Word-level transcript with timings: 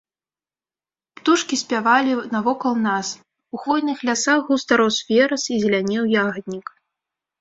Птушкі 1.17 1.55
спявалі 1.63 2.13
навокал 2.35 2.73
нас, 2.87 3.07
у 3.57 3.61
хвойных 3.67 3.97
лясах 4.09 4.39
густа 4.49 4.73
рос 4.85 4.97
верас 5.15 5.43
і 5.57 5.63
зелянеў 5.67 6.03
ягаднік. 6.23 6.67